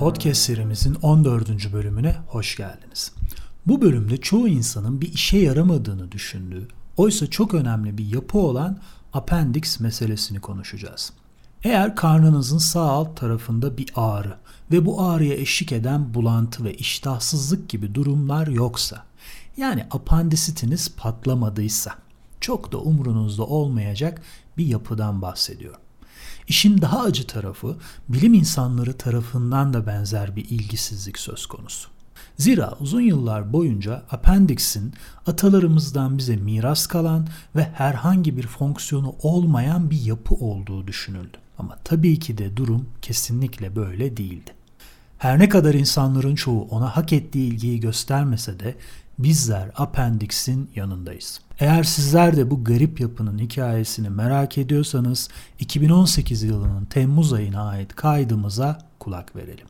[0.00, 1.72] Podcast serimizin 14.
[1.72, 3.12] bölümüne hoş geldiniz.
[3.66, 8.78] Bu bölümde çoğu insanın bir işe yaramadığını düşündüğü, oysa çok önemli bir yapı olan
[9.12, 11.12] appendix meselesini konuşacağız.
[11.62, 14.36] Eğer karnınızın sağ alt tarafında bir ağrı
[14.70, 19.04] ve bu ağrıya eşlik eden bulantı ve iştahsızlık gibi durumlar yoksa,
[19.56, 21.94] yani apandisitiniz patlamadıysa,
[22.40, 24.22] çok da umrunuzda olmayacak
[24.58, 25.80] bir yapıdan bahsediyorum.
[26.48, 27.76] İşin daha acı tarafı
[28.08, 31.88] bilim insanları tarafından da benzer bir ilgisizlik söz konusu.
[32.36, 34.94] Zira uzun yıllar boyunca apendiksin
[35.26, 41.38] atalarımızdan bize miras kalan ve herhangi bir fonksiyonu olmayan bir yapı olduğu düşünüldü.
[41.58, 44.54] Ama tabii ki de durum kesinlikle böyle değildi.
[45.20, 48.74] Her ne kadar insanların çoğu ona hak ettiği ilgiyi göstermese de
[49.18, 51.40] bizler Appendix'in yanındayız.
[51.58, 55.28] Eğer sizler de bu garip yapının hikayesini merak ediyorsanız
[55.58, 59.66] 2018 yılının Temmuz ayına ait kaydımıza kulak verelim.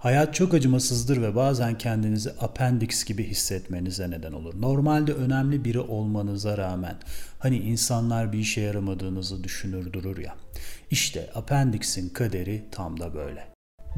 [0.00, 4.60] Hayat çok acımasızdır ve bazen kendinizi appendix gibi hissetmenize neden olur.
[4.60, 6.96] Normalde önemli biri olmanıza rağmen
[7.38, 10.36] hani insanlar bir işe yaramadığınızı düşünür durur ya.
[10.90, 13.48] İşte appendix'in kaderi tam da böyle.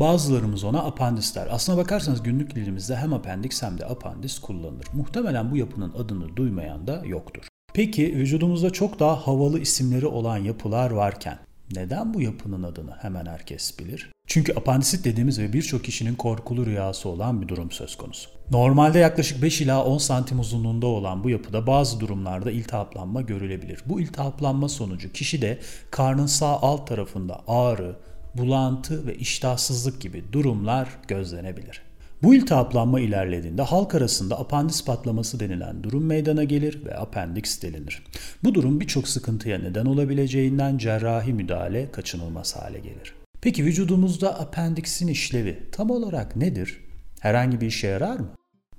[0.01, 1.49] Bazılarımız ona apandis der.
[1.51, 4.87] Aslına bakarsanız günlük dilimizde hem appendix hem de apandis kullanılır.
[4.93, 7.49] Muhtemelen bu yapının adını duymayan da yoktur.
[7.75, 11.39] Peki vücudumuzda çok daha havalı isimleri olan yapılar varken
[11.75, 14.13] neden bu yapının adını hemen herkes bilir?
[14.33, 18.31] Çünkü apandisit dediğimiz ve birçok kişinin korkulu rüyası olan bir durum söz konusu.
[18.51, 23.83] Normalde yaklaşık 5 ila 10 santim uzunluğunda olan bu yapıda bazı durumlarda iltihaplanma görülebilir.
[23.87, 25.59] Bu iltihaplanma sonucu kişide
[25.91, 27.97] karnın sağ alt tarafında ağrı,
[28.35, 31.83] bulantı ve iştahsızlık gibi durumlar gözlenebilir.
[32.23, 38.03] Bu iltihaplanma ilerlediğinde halk arasında apandis patlaması denilen durum meydana gelir ve apendiks delinir.
[38.45, 43.22] Bu durum birçok sıkıntıya neden olabileceğinden cerrahi müdahale kaçınılmaz hale gelir.
[43.43, 46.81] Peki vücudumuzda apendiksin işlevi tam olarak nedir?
[47.21, 48.29] Herhangi bir işe yarar mı?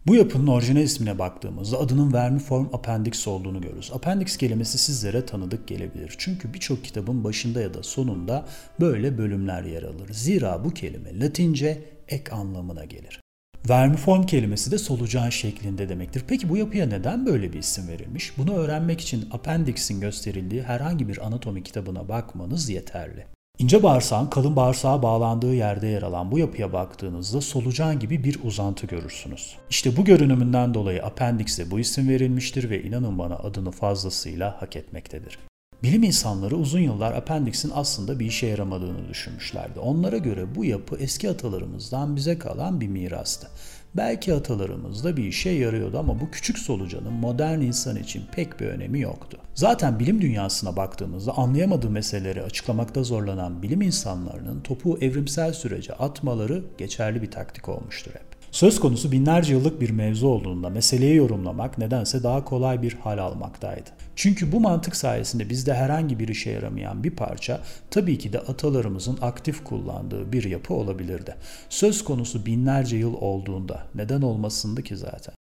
[0.08, 3.92] Bu yapının orijinal ismine baktığımızda adının vermiform appendix olduğunu görürüz.
[3.94, 6.16] Appendix kelimesi sizlere tanıdık gelebilir.
[6.18, 8.46] Çünkü birçok kitabın başında ya da sonunda
[8.80, 10.10] böyle bölümler yer alır.
[10.12, 13.22] Zira bu kelime Latince ek anlamına gelir.
[13.70, 16.24] Vermiform kelimesi de solucan şeklinde demektir.
[16.28, 18.38] Peki bu yapıya neden böyle bir isim verilmiş?
[18.38, 23.33] Bunu öğrenmek için appendix'in gösterildiği herhangi bir anatomi kitabına bakmanız yeterli.
[23.60, 28.88] İnce bağırsağın kalın bağırsağa bağlandığı yerde yer alan bu yapıya baktığınızda solucan gibi bir uzantı
[28.88, 29.56] görürsünüz.
[29.70, 35.40] İşte bu görünümünden dolayı appendix'e bu isim verilmiştir ve inanın bana adını fazlasıyla hak etmektedir.
[35.84, 39.80] Bilim insanları uzun yıllar appendix'in aslında bir işe yaramadığını düşünmüşlerdi.
[39.80, 43.48] Onlara göre bu yapı eski atalarımızdan bize kalan bir mirastı.
[43.96, 48.66] Belki atalarımız da bir işe yarıyordu ama bu küçük solucanın modern insan için pek bir
[48.66, 49.38] önemi yoktu.
[49.56, 57.22] Zaten bilim dünyasına baktığımızda anlayamadığı meseleleri açıklamakta zorlanan bilim insanlarının topu evrimsel sürece atmaları geçerli
[57.22, 58.43] bir taktik olmuştur hep.
[58.54, 63.90] Söz konusu binlerce yıllık bir mevzu olduğunda meseleyi yorumlamak nedense daha kolay bir hal almaktaydı.
[64.16, 69.18] Çünkü bu mantık sayesinde bizde herhangi bir işe yaramayan bir parça tabii ki de atalarımızın
[69.22, 71.36] aktif kullandığı bir yapı olabilirdi.
[71.70, 75.36] Söz konusu binlerce yıl olduğunda neden olmasındı ki zaten.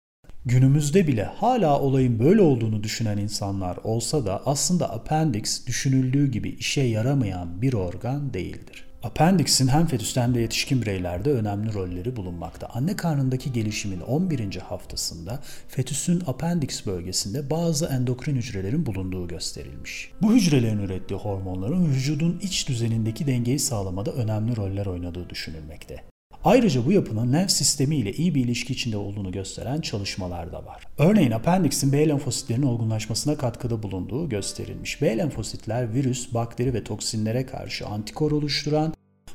[0.45, 6.81] Günümüzde bile hala olayın böyle olduğunu düşünen insanlar olsa da aslında appendix düşünüldüğü gibi işe
[6.81, 8.92] yaramayan bir organ değildir.
[9.03, 12.67] Appendix'in hem fetüste hem de yetişkin bireylerde önemli rolleri bulunmakta.
[12.67, 14.55] Anne karnındaki gelişimin 11.
[14.55, 20.11] haftasında fetüsün appendix bölgesinde bazı endokrin hücrelerin bulunduğu gösterilmiş.
[20.21, 26.03] Bu hücrelerin ürettiği hormonların vücudun iç düzenindeki dengeyi sağlamada önemli roller oynadığı düşünülmekte.
[26.45, 30.83] Ayrıca bu yapının lenf sistemi ile iyi bir ilişki içinde olduğunu gösteren çalışmalar da var.
[30.97, 35.01] Örneğin appendixin B lenfositlerinin olgunlaşmasına katkıda bulunduğu gösterilmiş.
[35.01, 38.93] B lenfositler virüs, bakteri ve toksinlere karşı antikor oluşturan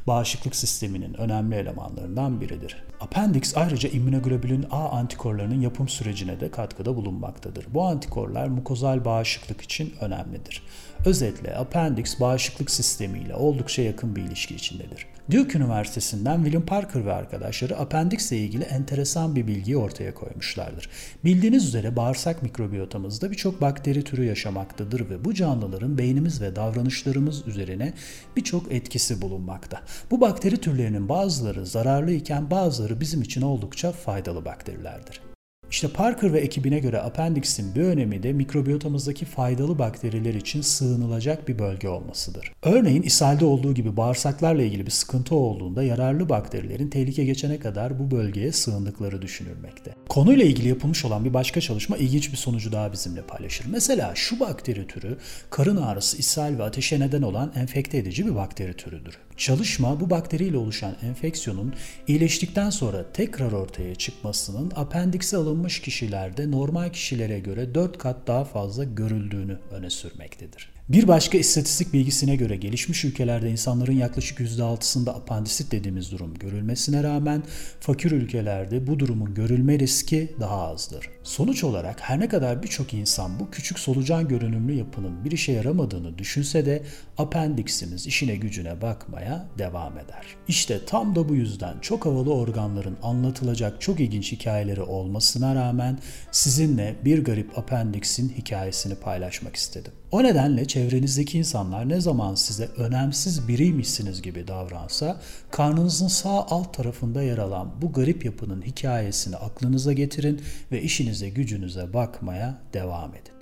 [0.08, 2.76] bağışıklık sisteminin önemli elemanlarından biridir.
[3.00, 7.66] Appendix ayrıca immünoglobulin A antikorlarının yapım sürecine de katkıda bulunmaktadır.
[7.74, 10.62] Bu antikorlar mukozal bağışıklık için önemlidir.
[11.04, 15.06] Özetle appendix bağışıklık sistemiyle oldukça yakın bir ilişki içindedir.
[15.30, 20.90] Duke Üniversitesi'nden William Parker ve arkadaşları appendix ile ilgili enteresan bir bilgiyi ortaya koymuşlardır.
[21.24, 27.92] Bildiğiniz üzere bağırsak mikrobiyotamızda birçok bakteri türü yaşamaktadır ve bu canlıların beynimiz ve davranışlarımız üzerine
[28.36, 29.82] birçok etkisi bulunmakta.
[30.10, 35.27] Bu bakteri türlerinin bazıları zararlı iken bazıları bizim için oldukça faydalı bakterilerdir.
[35.70, 41.58] İşte Parker ve ekibine göre apendiksin bir önemi de mikrobiyotamızdaki faydalı bakteriler için sığınılacak bir
[41.58, 42.52] bölge olmasıdır.
[42.62, 48.10] Örneğin ishalde olduğu gibi bağırsaklarla ilgili bir sıkıntı olduğunda yararlı bakterilerin tehlike geçene kadar bu
[48.10, 49.94] bölgeye sığındıkları düşünülmekte.
[50.08, 53.66] Konuyla ilgili yapılmış olan bir başka çalışma ilginç bir sonucu daha bizimle paylaşır.
[53.70, 55.16] Mesela şu bakteri türü
[55.50, 59.18] karın ağrısı, ishal ve ateşe neden olan enfekte edici bir bakteri türüdür.
[59.36, 61.74] Çalışma bu bakteriyle oluşan enfeksiyonun
[62.06, 68.84] iyileştikten sonra tekrar ortaya çıkmasının apendikse alınmış kişilerde normal kişilere göre 4 kat daha fazla
[68.84, 70.77] görüldüğünü öne sürmektedir.
[70.88, 77.42] Bir başka istatistik bilgisine göre gelişmiş ülkelerde insanların yaklaşık %6'sında apandisit dediğimiz durum görülmesine rağmen
[77.80, 81.10] fakir ülkelerde bu durumun görülme riski daha azdır.
[81.22, 86.18] Sonuç olarak her ne kadar birçok insan bu küçük solucan görünümlü yapının bir işe yaramadığını
[86.18, 86.82] düşünse de
[87.18, 90.26] apendiksimiz işine gücüne bakmaya devam eder.
[90.48, 95.98] İşte tam da bu yüzden çok havalı organların anlatılacak çok ilginç hikayeleri olmasına rağmen
[96.30, 99.92] sizinle bir garip apendiksin hikayesini paylaşmak istedim.
[100.10, 105.20] O nedenle çevrenizdeki insanlar ne zaman size önemsiz biriymişsiniz gibi davransa
[105.50, 110.40] karnınızın sağ alt tarafında yer alan bu garip yapının hikayesini aklınıza getirin
[110.72, 113.37] ve işinize gücünüze bakmaya devam edin.